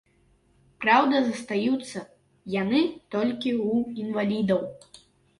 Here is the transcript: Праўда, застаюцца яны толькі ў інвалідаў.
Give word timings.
Праўда, 0.83 1.15
застаюцца 1.25 1.99
яны 2.61 2.81
толькі 3.17 3.51
ў 3.67 4.01
інвалідаў. 4.05 4.63